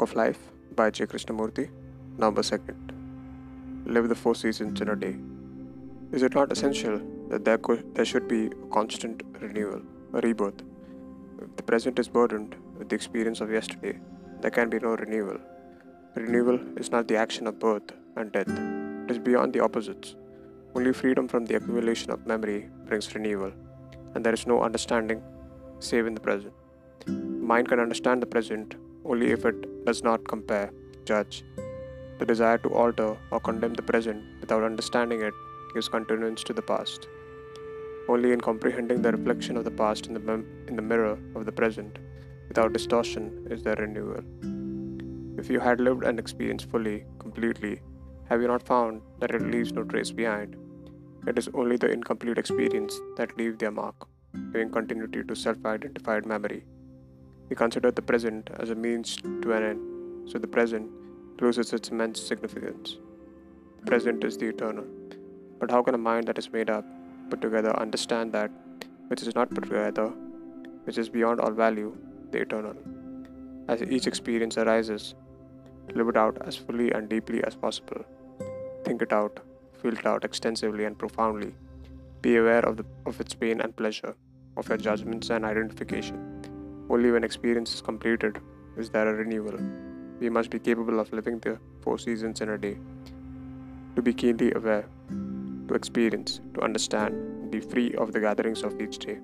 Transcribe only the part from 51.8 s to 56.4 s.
incomplete experience that leave their mark, giving continuity to self identified